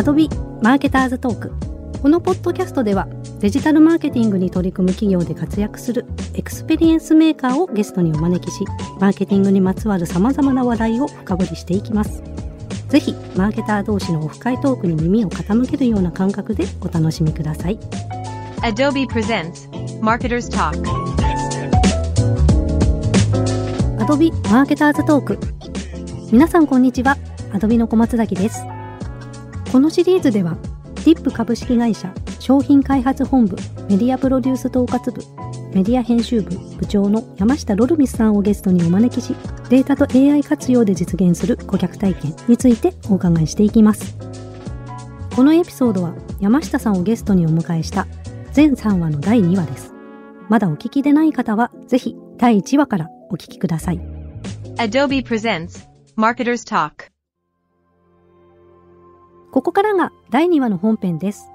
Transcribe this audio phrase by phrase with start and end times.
[0.00, 0.30] Adobe
[0.62, 1.52] マーケターズトーク
[2.00, 3.06] このポッドキャストでは
[3.40, 8.64] デジタルマーケティングに取り組む企業で活躍するエクスペリエンスメーカーをゲストにお招きし
[8.98, 12.22] マーケティングにまつわる様々な話題を深掘りしていきます。
[12.88, 17.78] ぜひマーケター同士のオフ会トークに耳を傾けるような感覚でお楽しみください。
[18.62, 19.68] Adobe presents
[20.00, 20.82] Marketers Talk.
[23.98, 25.38] Adobe Marketers Talk
[26.32, 27.18] 皆さんこんにちは。
[27.52, 28.64] Adobe の小松崎です
[29.70, 30.56] このシリーズでは
[30.96, 33.56] DIP 株式会社商品開発本部
[33.88, 35.22] メディアプロデュース統括部
[35.72, 39.34] メディア編集部部長の山下ロルミスさんをゲストにお招きし
[39.68, 44.16] データと AI 活用で実現する顧客体験についてお伺いしていきます。
[45.36, 48.08] このエピソードは山下さんをゲストにお迎えした
[48.52, 49.94] 全3話の第2話です。
[50.48, 54.00] まだお聞きでない方はぜひ第1話からお聞きください。
[54.76, 57.09] Adobe presents Marketers Talk.
[59.50, 61.50] ここからが第2話の本編です。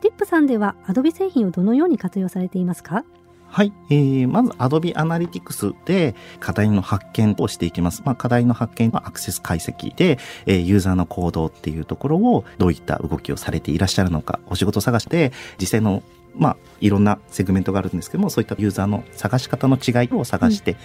[0.00, 3.04] ティップさんでは Adobe 製品をどのように活用されていますか？
[3.48, 8.02] はい、えー、まず Adobe Analytics で課題の発見をしていきます。
[8.04, 16.04] まあ、課題の発見はアクセス解析で、えー、ユーザーの行動っていうところをどういった動きをされていらっしゃるのか、お仕事探して実際の
[16.38, 20.76] まあ、いろんなセグメントがあるんですけども、そういったユーザーの探し方の違いを探して、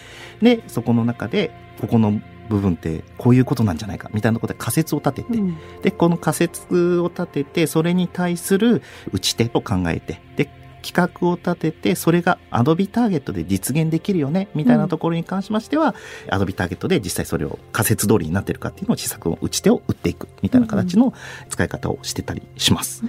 [0.42, 5.58] で、そこの中で、ここの部分ってこういうことなんじゃないか、みたいなことで仮説を立てて、うん。
[5.82, 10.50] で、この仮説を立てて、それに対する打ち手を考えて、で、
[10.82, 15.96] 企画を立てて、それが Adobe ターゲットで実現できるよね、みたいなところに関しましては、
[16.28, 21.14] Adobe ターゲットで実際それを仮説通りになってるかっていうのを施策を打ち手を打っていく、みたいな形の
[21.50, 23.04] 使い方をしてたりします。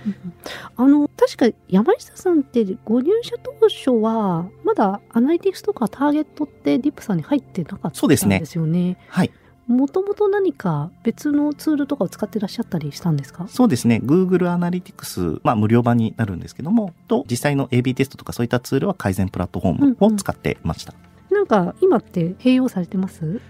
[0.76, 8.96] あの確か山下さんってご入社当初はまだアナリティクスとかターゲットってディップさんに入ってなかったんそうですねですよね。
[9.08, 9.30] はい。
[9.68, 13.46] もともと何か別のツールとかを使ってらっしゃったりしたんですか？
[13.48, 14.00] そうですね。
[14.04, 20.94] Google Analytics、まあ無料版になるんですけども、と実際の AB テストとかそういったツールは改善プラットフォームを使ってました。
[21.30, 23.40] なんか今って併用されてます？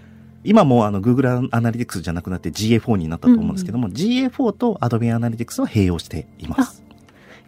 [0.45, 6.83] 今もうあの Google Analytics じゃなくなって GA4 になったと思うんですけども、GA4 と Adobe Analytics は併用しています。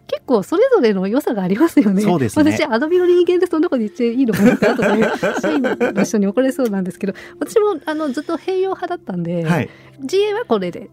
[0.06, 2.02] 結構それぞれの良さがありますよね。
[2.02, 9.70] そうですね私、アドビの人間でそんなこと言っちゃいいのかなって、後で社員の人に怒られそうなんですけど、私もあのずっと併用派だったんで、はい。
[10.04, 10.90] GA はこれで、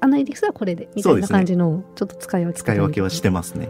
[0.00, 3.68] アナリティクスはこれで、みたいな感じのちょっと使い分け使い分けはしてますね。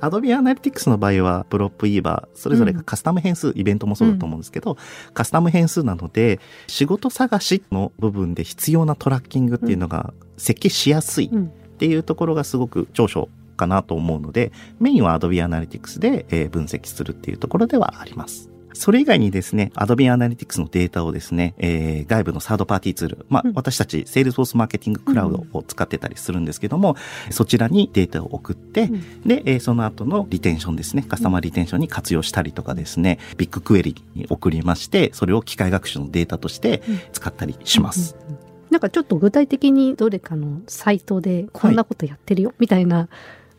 [0.00, 4.76] Adobe Analytics の場合は、プロップイーバー、それぞれがカスタム変数、イベントもそうだと思うんですけど、
[5.12, 11.48] カスタム変数なので、仕事探しの部分で必要なトラッキングっていうのが設計しやすいうんっ
[11.78, 18.50] ていうところがすごく長所かなと思うので、メインは Adobe Analytics でえー分析するっていうところではあります。
[18.74, 23.52] それ以外にですね、Adobe Analytics のデータをですね、えー外部のサードパーティーツール、まあ、うん。
[23.54, 26.94] 私たち Salesforce マーケティングクラウドを使ってたりするんですけども、
[27.30, 29.00] そちらにデータを送って、うん。
[29.22, 36.82] で、えーその後のリテンションですね、カスタマーリテンションに活用したりとかですね、ビッグクエリに送りまして、それを機械学習のデータとして
[37.12, 38.16] 使ったりします。
[38.20, 38.38] うんうんうん。
[38.70, 43.08] なんかちょっと具体的にどれかのサイトでこんなことやってるよ、みたいな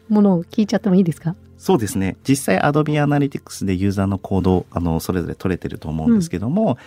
[0.09, 1.35] ものを聞いちゃってもいいですか？
[1.57, 2.17] そうですね。
[2.27, 6.77] 実際 Adobe Analytics でユーザーの行動、あの、それぞれ取れてると思うんですけども、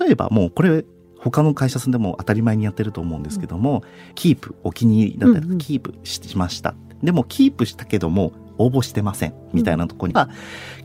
[0.00, 0.84] 例えばもうこれ、
[1.18, 3.84] 他の会社さんでも当たり前にやってると思うんですけども、
[4.14, 6.74] キープ、お気に入りだったりとうんうんか、キープしました。
[7.02, 9.34] でも、キープしたけども、応募してません。
[9.52, 10.28] みたいなところに、あ、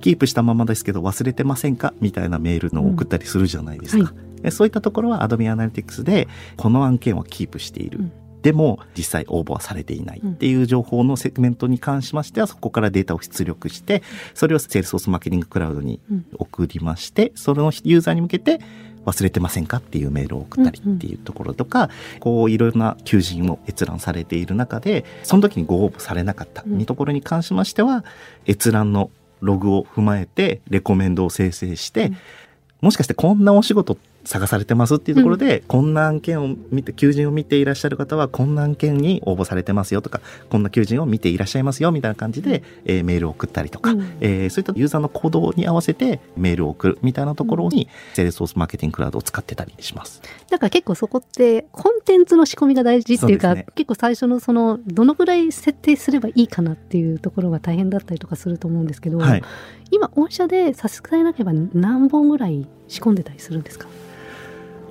[0.02, 1.94] キープしたままですけど忘れてませんか？
[2.00, 4.06] みたいなメールのを送ったりするじゃないですか。
[4.06, 8.10] はでそういったところは Adobe Analytics で、この案件はキープしている。
[8.48, 14.04] うんでも実際応募はされていないっていう情報のセグメントに関しましてはそこからデータを出力して
[14.34, 18.62] それを Salesforce マーケティングクラウドにうん送りましてそれのユーザーに向けて
[19.06, 26.86] 忘れてませんかっていうメールを送ったりっていうところとか、こういろいろな求人を閲覧されている中でその時にご応募されなかったうん。
[26.86, 28.04] ところに関しましては
[28.48, 29.10] 閲覧の
[29.40, 32.18] ログを踏まえてレコメンドを生成して、うん。
[32.82, 44.02] もしかしてこんなお仕事探されてますっていうところで、こんな案件を見て、求人を見ていらっしゃる方は、こんな案件に応募されてますよとか、こんな求人を見ていらっしゃいますよみたいな感じで、えーメールを送ったりとか、うん。
[44.22, 50.22] えーそういったユーザーの行動に合わせてメールを送るみたいなところに、セールスソースマーケティングクラウドを使ってたりします。
[50.50, 53.66] だから結構そこってコンテンツの仕込みが大事っていうかそうね。
[53.76, 59.44] 結構最初のそのどのぐらい設定すればいいかなっていうところが大変だったりとかすると思うんですけど、はい。
[59.92, 63.88] 今御社で差し支えなければ何本ぐらい仕込んでたりするんですか？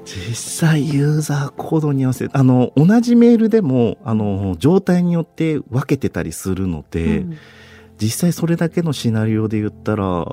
[0.06, 7.36] 実際ユーザー行動に合わせて、あの、同じメールでも、あの、状態によって分けてたりするので、うん
[7.98, 10.26] 実際それだけのシナリオで言ったら、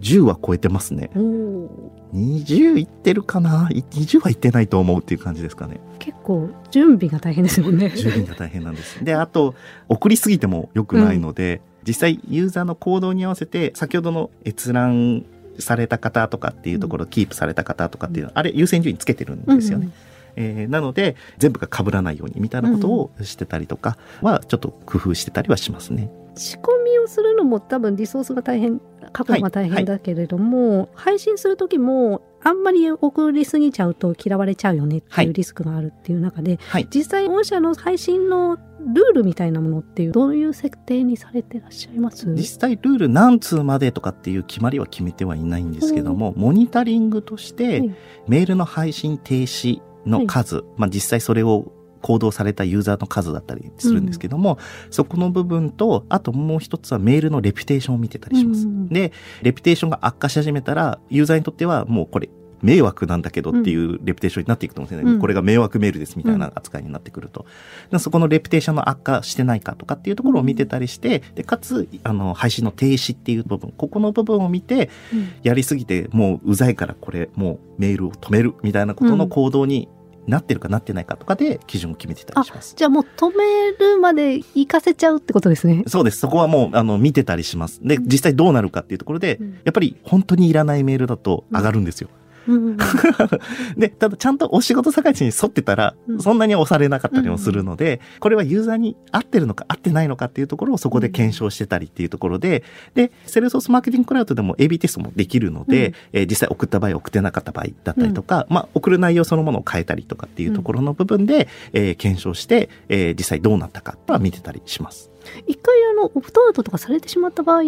[0.00, 1.10] 10は超えてますね。
[1.14, 3.68] おお20いってるかな？
[3.70, 5.80] い20はいってないと思うっていう感じですかね。
[5.98, 7.90] 結構準備が大変ですもんね。
[7.90, 9.04] 準備が大変なんです。
[9.04, 9.54] で、あと、
[9.88, 15.26] 送りすぎても良くないので、実際ユーザーの行動に合わせて、先ほどの閲覧
[15.58, 19.90] された方とかっていうところ、キープされた方とかっていうのあれ優先順位つけてるんですよね。
[20.36, 26.10] えーなので、全部が被らないようにみたいなことをしてたりとかは、ちょっと工夫してたりはしますね。
[26.38, 28.80] 仕込みをするのも多分リソースが大変
[29.12, 36.88] 確保が大変だけれども、配信する時もあんまり送りすぎちゃうと嫌われちゃうよねってはいいうリスクがあるっていう中で、はい。
[36.90, 42.26] 実際御社の配信のルールみたいなものっていうどういう設定にされてらっしゃいます？
[42.34, 47.94] 実際ルール何通までとかっていう決まりは決めてはいないんですけども、モニタリングとしてはい。
[48.28, 51.72] メールの配信停止の数、まあ実際それを
[52.02, 54.58] 行動されたユーザーの数だったりするんですけども、
[54.90, 58.66] そこの部分と、あともう一つはメールのレピュテーションを見てたりします。
[58.66, 59.12] うんで、
[59.42, 62.30] レピュテーションが悪化し始めたら、ユーザーにとってはもうこれ、
[62.62, 65.12] 迷惑なんだけどっていうレピュテーションになっていくと思うんですよね。
[65.14, 67.46] うんこれが迷惑メールですみたいな扱いになってくると。
[67.90, 79.88] でそこのレピュテーションの悪化してないかとかっていうところを見てたりして、でかつ、あの、配信の停止っていう部分、ここの部分を見て、うんやりすぎてもううざいからこれもうメールを止めるみたいなことの行動に
[80.28, 82.74] なってるかなってないかとかで基準を決めてたりします。
[82.76, 85.84] じゃあもう止めるまで行かせちゃうってことですね。
[85.86, 86.18] そうです。
[86.18, 87.80] そこはもう、あの、見てたりします。
[87.82, 92.08] で、実際どうなるかっていうところで、うんやっぱり本当にいらないメールだと上がるんですよ。
[92.12, 92.27] うん
[93.76, 96.20] で、ただちゃんとお仕事探しに沿ってたらう、ん。
[96.20, 102.64] そんなに押されなかったりもするので、これはユーザーに合ってるのか合ってないのかっていうところをそこで検証してたりっていうところで、
[102.94, 105.94] で、セールソースマーケティングクラウドでも AB テストもできるので、うん。
[106.12, 115.10] えー実際送った場合送ってなかった場合だったりとか、まあ、送る内容そのものを変えたりとかっていうところの部分で、えー検証して、えー実際どうなったかは見てたりします。
[115.46, 117.62] 一回あのオプトアウトとかされてしまった場合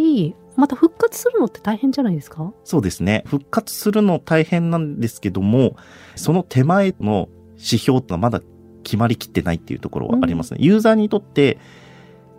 [0.61, 2.53] また復活するのって大変じゃないですか？
[2.65, 3.25] そうですね。
[3.27, 5.77] 復活するの大変なんですけども、
[6.15, 8.41] その手前の指標ってのはまだ
[8.85, 10.59] 決まりきってないっていうところはありますね。
[10.61, 11.59] ユーザーにとって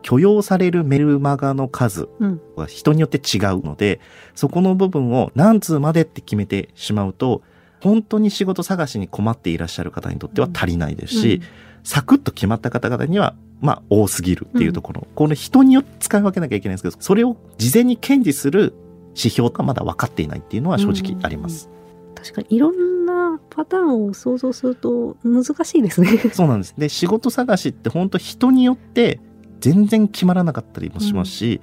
[0.02, 2.42] 許容されるメルマガの数うん。
[2.56, 4.00] は人によって違うので、
[4.36, 7.42] そこの部分を何通までって決めてしまうと、
[7.82, 11.42] 本当に仕事探しに困っていらっしゃる方にとっては足りないですし、
[11.84, 15.08] サクッと決まった方々には、まあ、多すぎるっていうところ。
[15.16, 18.74] この人によって使い分けなきゃいけないんですけど、それを事前に堅持する
[19.16, 21.70] 指標がまだ分かっていないっていうのは正直あります。
[22.16, 26.18] 確かにいろんなパターンを想像すると難しいですね。
[26.34, 26.76] そうなんです。
[26.78, 29.20] で、仕事探しって本当人によって
[29.60, 31.62] 全然決まらなかったりもしますし、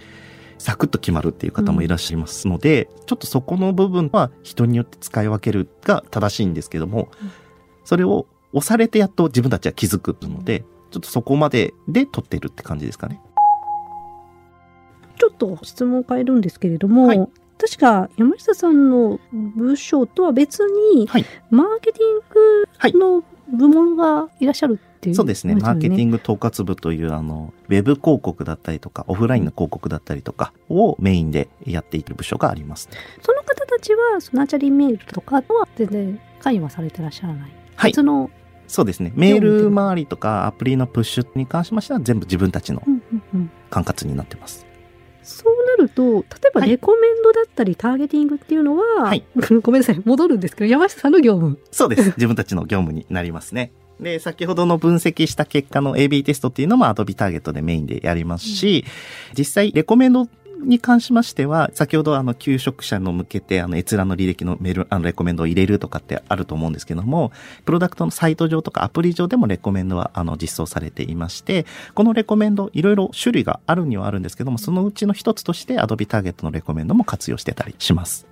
[0.58, 7.30] サクッと決まるっていう方もいらっしゃいますので、ちょっとそこの部分は人によって使い分けるが正しいんですけども、うん
[7.88, 13.20] それを押されてやっと自分たちは気づくので、ちょっとそこまでで取ってるって感じですかね。
[15.18, 17.28] ちょっと質問を変えるんですけれども、はい
[17.60, 25.54] 確か山下さんの部署とは別に、はいマーケティングの部門がいらっしゃるっていう、そうですね。
[25.56, 32.88] マーケティンング統括部という、あの、ウェブ広告だったりとか、オフラインの広告だったりとかをメインでやっている部署があります。
[33.22, 35.42] その方たちはそのナチャリーメールとかは
[35.76, 37.52] 全然関与はされてらっしゃらない。
[37.74, 38.30] はい別の、
[38.68, 39.12] そうですね。
[39.16, 44.66] メール周りとかアプリのプッシュに関しましては全部自分たちのうんうんうん管轄になってます。
[45.22, 46.22] そうなると例え
[46.54, 49.24] ばはいレコメンドだったりターゲティングっていうのは、はい
[49.62, 52.04] ごめんなさい戻るんですけど山下さんの業務そうです。
[52.16, 53.72] 自分たちの業務になりますね。
[54.00, 58.84] で、先ほどの分析した結果の AB テストっていうのも Adobe ターゲットでメインでやりますし、
[59.36, 60.28] 実際レコメンド
[60.64, 67.32] に関しましては、先ほどあの、求職者の向けて、あの、閲覧の履歴のメール、あの、レコメンドを入れるとかってあると思うんですけども、
[67.64, 78.26] プロダクトのサイト上とかアプリ上でもレコメンドは、あの、実装されていまして、このレコメンド、いろいろ種類があるにはあるんですけども、そのうちの一つとして Adobe ターゲットのレコメンドも活用してたりします。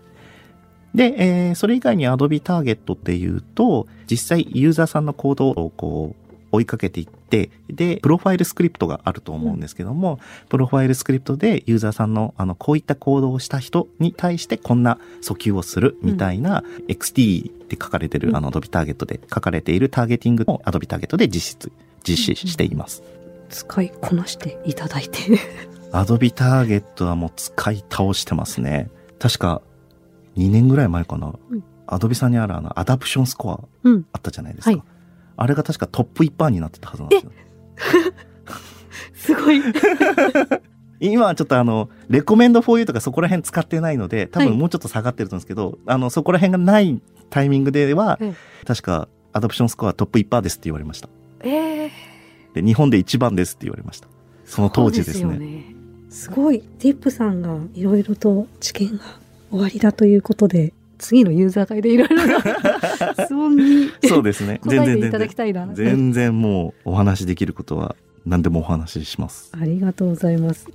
[0.95, 21.73] で、えーそれ以外に Adobe ターゲットっていうと、実際ユーザーさんの行動をこう、追いかけていって、で、プロファイルスクリプトがあると思うんですけども、プロファイルスクリプトでユーザーさんの、あの、こういった行動をした人に対してこんな訴求をするみたいな、XT って書かれてる、うんあの、Adobe ターゲットで書かれているターゲティングを Adobe Target で実質、
[22.07, 23.03] 実施しています。
[23.49, 25.19] 使いこなしていただいて
[25.93, 28.91] Adobe ターゲットはもう使い倒してますね。
[29.19, 29.63] 確か
[30.37, 31.35] 2年ぐらい前かな。
[31.51, 34.71] うん Adobe さんにあるあの、アダプションスコアうんあったじゃないですか。
[34.73, 34.83] はい
[35.37, 37.33] あれが確かトップ1%になってたはずなんですよ。
[39.15, 39.61] すごい
[41.01, 51.09] 今はちょっとあの、レコメンド for you とかそこら辺使ってないので、多はい分もうちょっと下がってると思うんですけど、あの、そこら辺がないタイミングでは、うん確かアダプションスコアトップ1%ですって言われました。
[51.43, 51.91] ええ
[52.55, 54.09] で、日本で一番ですって言われました。
[54.47, 55.23] その当時ですね。
[55.23, 55.65] そうよね
[56.09, 59.05] すごいディップさんがいろいろと知見が
[59.51, 62.41] おありだということで、次のユーザー会でいろいろな
[63.25, 64.61] 質問にそうですね。
[64.63, 65.69] 答えていただきたいな。
[65.73, 69.53] 全然もうお話しできることは何でもお話しします。
[69.59, 70.69] ありがとうございます。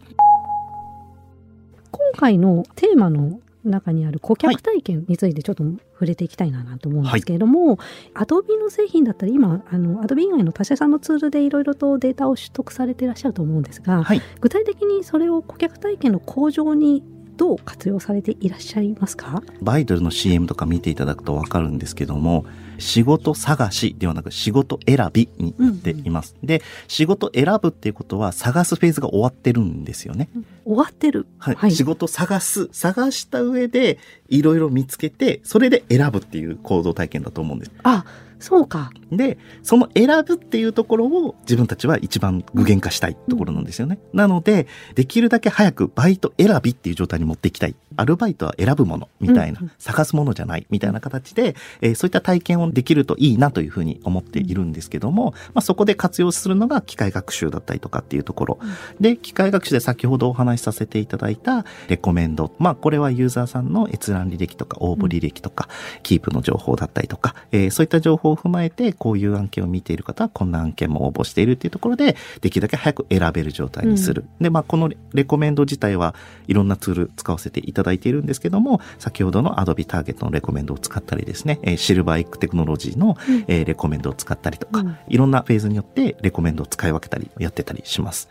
[1.91, 5.63] 今回のテーマの中にある顧客体験についてちょっと
[5.93, 7.77] 触れていきたいなと思うんですけれども、
[8.13, 14.21] アドビの製品だったり今あのアドビ以外の他社さんのツールでいろいろとデータを取得されていらっしゃると思うんですが、はい。
[14.39, 17.03] 具体的にそれを顧客体験の向上に
[17.37, 19.41] どう活用されていらっしゃいますか？
[19.61, 22.45] バイドルの CM とか見ていただくとわかるんですけども、
[22.77, 26.35] 仕事探しではなく仕事選びになっています。
[26.43, 30.29] で、仕事選ぶっていうことは探すフェーズが終わってるんですよね。
[30.65, 31.25] 終わってる？
[31.39, 31.55] はい。
[31.55, 32.69] はい仕事探す。
[32.71, 33.97] 探した上で
[34.29, 37.71] いろいろ見つけて、それで選ぶっていう行動体験だと思うんです。
[37.83, 38.05] あ、
[38.41, 38.91] そうか。
[39.11, 43.99] で、その選ぶっていうところを自分たちは一番具現化したいところなんですよね。
[44.13, 47.75] なので、できるだけ早くバイト選びっていう状態に持っていきたい。
[47.97, 58.59] アルバイトは選ぶものみたいな、うんうん探すものじゃないみたいな形で、えーそういった体験をできるといいなというふうに思っているんですけども、まあ、そこで活用するのが機械学習だったりとかっていうところ。
[58.99, 62.53] で、機械学習で先ほどお話しさせていただいたレコメンド。
[62.59, 65.67] まあ、これはユーザーさんの閲覧履歴とか応募履歴とか、
[66.03, 74.25] キープの情報だったりとか、えーそういった情報を踏まえて、こういう案件を見ている方はこんな案件も応募しているっていうところで、できるだけ早く選べる状態にする。
[74.39, 76.15] で、まあ、このレコメンド自体は
[76.47, 88.29] いろんなツール使わせていただいているんですけども、先ほどの Adobe Target のレコメンドを使ったりですね、えーシルバーエックテクノロジーの、えーレコメンドを使ったりとか、うんいろんなフェーズによってレコメンドを使い分けたり、やってたりします。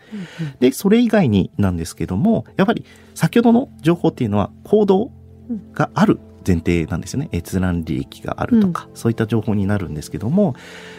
[0.59, 5.11] で、それ以外になんですけども、やっぱり先ほどの情報っていうのは行動
[5.73, 7.29] がある前提なんですよね。
[7.31, 10.55] 閲覧履歴があるとか、そういった情報になるんですけども、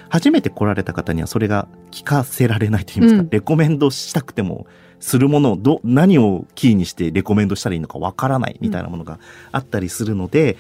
[0.09, 4.67] 初めて来られた方にはそれが聞かせられないと言いますか、うんレコメンドしたくても、
[5.03, 9.19] するものをど、何をキーにしてレコメンドしたらいいのかわからないみたいなものが
[9.51, 10.57] あったりするので、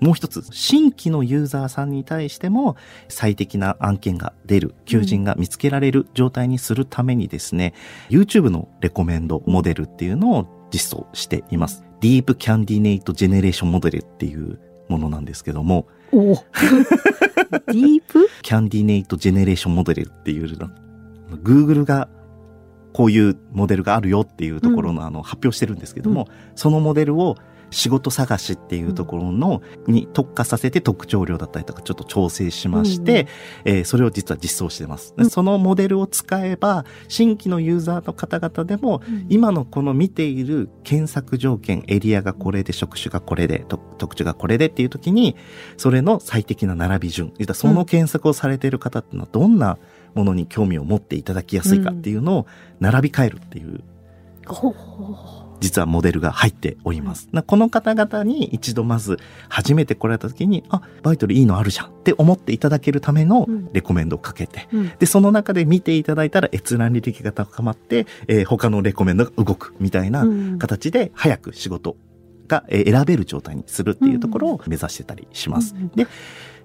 [0.00, 2.76] もう一つ、新規のユーザーさんに対しても
[3.08, 7.72] 最適な案件が出る、求人が見つけられる状態にするためにですね、
[8.10, 11.84] YouTube のレコメンドモデルっていうのを実装しています。
[12.00, 16.34] ディープキャンディネイトジェネレーションモデルっていうものなんですけども、おお。
[16.34, 20.68] ディープキャンディネイトジェネレーションモデルっていうの、
[21.42, 22.08] Google が
[22.92, 27.36] こういうモデルがあるよっていうところのあの発表してるんですけども、そのモデルを
[27.74, 33.26] 仕事探しっていうところの、に特化させて特徴量だったりとかちょっと調整しまして、
[33.64, 35.14] えーそれを実は実装してます。
[35.28, 45.36] そのモデルを使えば、新規のユーザーの方々でも、今のこの見ている検索条件、エリアがこれで、職種がこれで、と特徴がこれでっていう時に、
[45.76, 49.78] それの最適な並び順、その検索をされている方っていうのはどんな
[50.14, 52.46] ものに興味を持っていただきやすいかっていうのを
[52.80, 53.80] 並び替えるっていう、
[54.46, 57.28] ほう実はモデルが入っております。
[57.32, 59.18] なこの方々に一度まず
[59.48, 63.72] 初めて来られた時に、あ、バイトルいいのあるじゃんって思っていただけるためのうん。
[63.72, 64.92] レコメンドをかけて、うん。
[64.98, 70.58] で、その中で見ていただいたら閲覧履歴が高まって、えー他のレコメンドが動くみたいなうん。
[70.58, 71.96] 形で早く仕事
[72.46, 75.74] がえー選べる状態にするっていうところを目指してたりします。
[75.74, 76.06] うんで、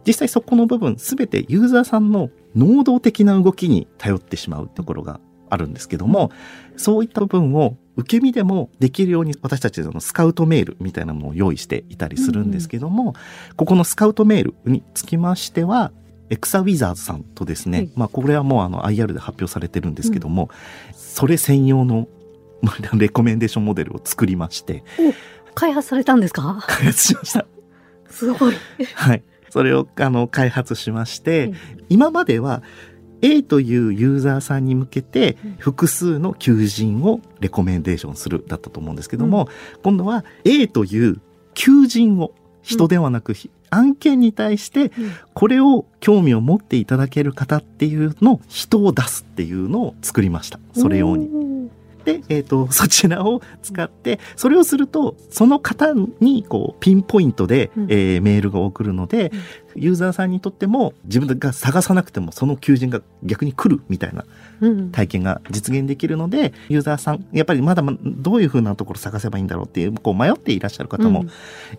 [0.05, 5.19] 実際そこの部分すべてユーザーさんの能動的な動きに頼ってしまうところが
[5.50, 6.31] あるんですけども、
[6.77, 13.13] そういった部分を受け身でもできるように私たちのスカウトメールみたいなものを用意していたりするんですけども、
[13.58, 15.91] ここのスカウトメールにつきましては、
[16.29, 20.50] エクサウィザーズさんとですね、はいまあこれはもうあの IR で発表されてるんですけども、
[20.94, 22.08] それ専用の
[22.62, 24.84] まあレコメンデーションモデルを作りまして、
[25.56, 26.63] 開発されたんですか？
[26.68, 27.46] 開発しました。
[28.10, 28.56] すごい。
[28.96, 29.24] はい。
[29.50, 31.56] それをあの開発しまして、うん
[31.91, 32.62] 今までは
[33.21, 35.55] A というユーザーさんに向けてうん。
[35.59, 39.49] 複数の求人をレコメンデーションするだったと思うんですけども、
[39.83, 41.21] 今度は A という
[41.53, 43.35] 求人を人ではなく、
[43.69, 44.91] 案件に対して
[45.33, 50.59] これを興味を持っていただける方っていうのを人を出すっていうのを作りました。
[50.73, 51.49] それ用に。
[52.06, 52.22] に。
[52.22, 59.32] で、えっ、と、そちらを使って、それをすると、その方に、こう、ピンポイントで、うんえーメールが送るので、
[59.75, 64.25] ユーザーさんにとっても、自分が探さなくても、その求人が逆に来るみたいな
[64.62, 64.91] うん。
[64.91, 71.25] 体験が実現できるので、ユーザーさん、やっぱりまだまどういうふうなところ探せばいいんだろうっていう、こう、迷っていらっしゃる方も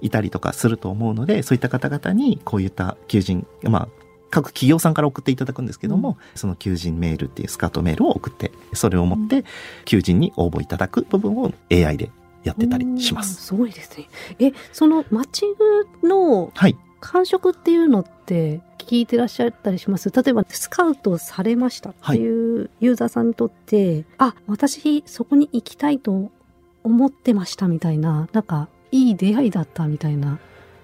[0.01, 3.89] いたりとかすると思うので、そういった方々に、こういった求人、まあ、
[4.31, 9.45] 各企業さんから送っていただくんですけども、その求人メールっていうスカートメールを送って、それを持って
[9.85, 12.11] 求人に応募いただく部分を AI で
[12.45, 13.43] やってたりしまうんす。
[13.43, 14.09] すごいですね。
[14.39, 15.55] え、そのマッチン
[16.03, 16.77] グのはい。
[17.03, 20.11] 感触っていうのって聞いてらっしゃったりします？
[20.11, 26.31] 例えばスカウトされましたっていうユーザーさんにとって、あ、私そこに行きたいと
[26.85, 30.39] 思ってましたみたいな、なんかいい出会いだったみたいな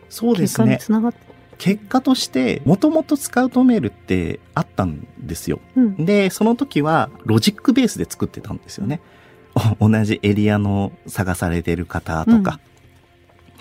[0.09, 0.79] そうで結果にすね。
[0.79, 1.19] つながって、
[1.59, 5.61] 結果として、もともとスカウトメールってあったんですよ。
[5.77, 9.01] うんで、その時はロジックベースで作ってたんですよね。
[9.81, 12.61] お同じエリアの探されてる方とか、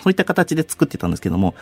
[0.02, 1.56] そういった形で作ってたんですけども、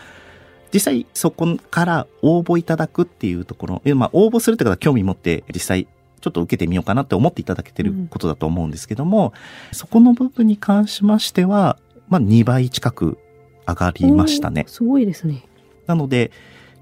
[0.73, 5.87] 実際そこから応募いただくっていうところ、えまあ応募するって方は興味持って実際
[6.19, 9.33] ちょっと受けてみようかなって思っていただけてることだと思うんですけども、
[9.71, 11.77] そこの部分に関しましては、
[12.09, 13.19] まあ2倍近く
[13.67, 14.65] 上がりましたね。
[14.67, 15.45] すごいですね。
[15.87, 16.31] なので、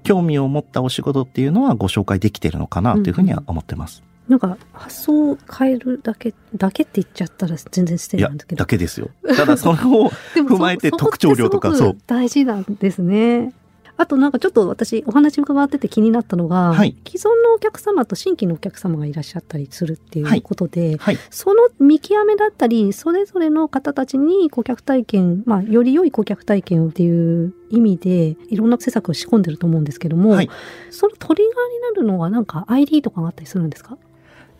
[0.02, 4.02] 興味を持ったお仕事っていうのはご紹介できてるのかなというふうには思ってます。
[4.28, 9.10] なんか発想を変えるだけだけって言っちゃったら全然失いや礼なんだけ、どだけですよ。
[9.36, 13.52] ただそれを、踏まえてそ特徴量とかそう大事なんですね。
[13.98, 21.18] あとなんかちょっと私お話伺ってて気になったのが、はい既存のお客様と新規のお客様がいらっしゃったりするっていうことで、はい。
[21.30, 30.50] その見極めだったり、それぞれの方たちに顧客体験、まあ、より良い顧客体験をっていう意味で、いろんな施策を仕込んでると思うんですけども、はい
[30.90, 33.98] そのトリガーになるのはなんか ID とかがあったりするんですか？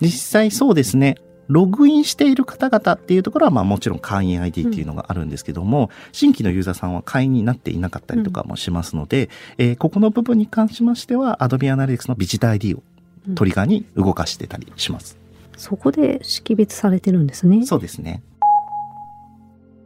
[0.01, 1.17] 実際そうですね。
[1.53, 9.29] ログインしている方々っていうところは、まあもちろん会員 ID っていうのがあるんですけども、新規のユーザーさんは会員になっていなかったりとかもしますので、
[9.59, 12.83] えーここの部分に関しましては、Adobe Analytics のビジター ID を
[13.35, 15.19] トリガーに動かしてたりします。
[15.57, 17.67] そこで識別されてるんですね。
[17.67, 18.23] そうですね。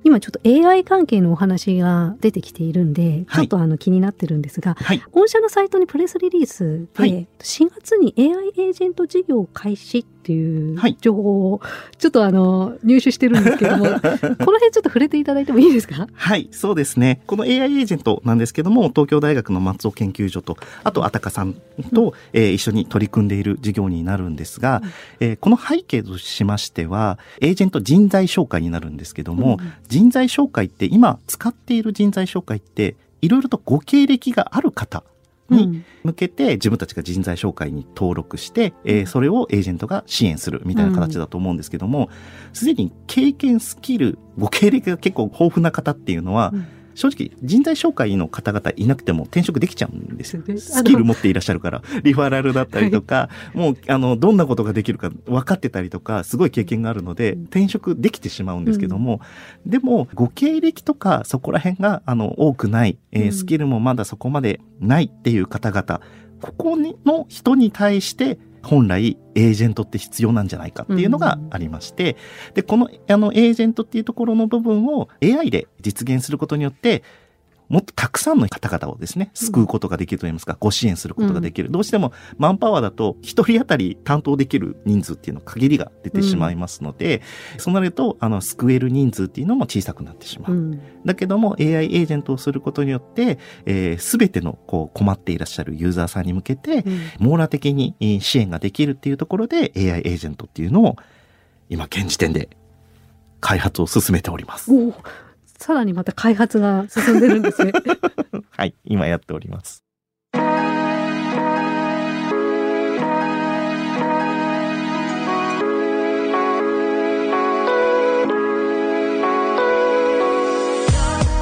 [0.04, 5.02] 今ちょっと AI 関係のお話が出てきているんで、はいちょっとあの気になってるんですが、はい。
[5.10, 10.96] 御社のサイトにプレスリリースで、はい4月に AI エージェント事業開始っていうはい。
[11.00, 11.60] 情報を
[11.98, 14.40] ちょっとあの入手してるんですけども、 この辺
[14.72, 16.08] ちょっと触れていただいてもいいですか？
[16.12, 17.20] はい、そうですね。
[17.26, 21.54] この AI エージェントなんですけども、東京大学の松尾研究所と、あと、あたかさん
[21.94, 24.82] と、えー一緒に取り組んでいる事業になるんですが、
[25.20, 29.72] えーこの背景としましては、エージェント人材紹介になるんですけども、うん。
[29.88, 35.04] 人材紹介って今使っている人材紹介って、いろいろとご経歴がある方
[35.50, 35.84] にうん。
[36.04, 42.10] 向けて自分たちが人材紹介に登録して、えーそれをエージェントが支援するみたいな形だと思うんですけども、
[42.52, 50.42] すでに経験、スキル、ご経歴が結構豊富な方っていうのは、うん正直人材紹介の方々いなくても転職できちゃうんです。
[50.58, 57.42] スキル持っていらっしゃるから、 リファラルだったりとか、もう、あの、どんなことができるか分かってたりとか、すごい経験があるので、うん。
[57.42, 59.20] 転職できてしまうんですけども、
[59.66, 63.32] でも、ご経歴とか、そこら辺が、あの、多くない、えーうん。
[63.32, 66.00] スキルもまだそこまでないっていう方々、
[66.40, 72.16] ここにの人に対して、本来、エージェントって必要なんじゃないかっていうのがありまして、
[72.54, 77.04] で、この、あの、エージェントっていうところの部分を AI で実現することによって、
[77.68, 81.70] もっとたくさんの方々をですね、救うことができるといいますか、ご支援することができる。
[81.70, 87.22] どうしてもマンパワーだと一人当たり担当できる人数っていうの限りが出てしまいますので、
[87.58, 90.52] そうなると、あの、救える人数っていうのも小さくなってしまう。
[90.52, 100.96] うんだけども AI エージェントをすることによって、えすべてのこう困っていらっしゃるユーザーさんに向けて、うん網羅的にえー支援ができるっていうところで AI エージェントっていうのを
[101.68, 102.48] 今現時点で
[103.40, 104.70] 開発を進めております。
[105.58, 107.72] さらにまた開発が進んでるんですね。
[108.50, 109.82] はい、今やっております。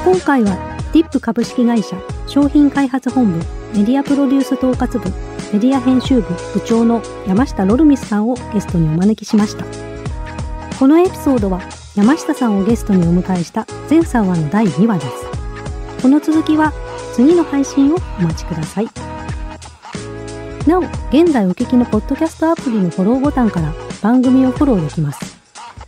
[0.05, 1.97] 今回は DIP 株式会社
[2.27, 3.39] 商品開発本部
[3.73, 5.09] メディアプロデュース統括部
[5.51, 9.65] メディア編集部部長の山下ロルミスさんをゲストにお招きしました
[10.79, 11.59] このエピソードは
[11.95, 16.73] 山下さんをゲストにお迎えした全3話の第2話ですこの続きは
[17.13, 18.87] 次の配信をお待ちください
[20.67, 20.81] なお
[21.11, 25.35] 現在お聞きのポッドキャストアプリのフォローボタンから番組をフォローできます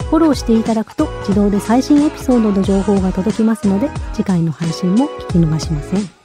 [0.10, 6.18] フォローしていただくと自動で最新エピソードの情報が届きますので次回の配信も聞き逃しません。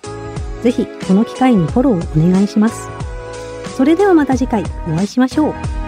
[0.63, 2.89] ぜひこの機会にフォローをお願いします。
[3.77, 5.82] それではまた次回お会いしましょう。